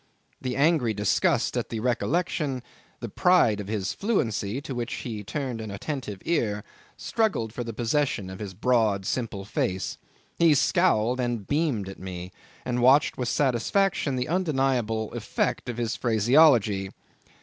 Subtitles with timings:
[0.41, 2.63] The angry disgust at the recollection,
[3.01, 6.63] the pride of his fluency, to which he turned an attentive ear,
[6.97, 9.99] struggled for the possession of his broad simple face.
[10.39, 12.31] He scowled and beamed at me,
[12.65, 16.89] and watched with satisfaction the undeniable effect of his phraseology.